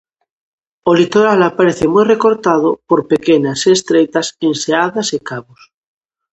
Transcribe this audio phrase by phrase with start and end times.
[0.89, 5.61] O litoral aparece moi recortado por pequenas e estreitas enseadas e cabos.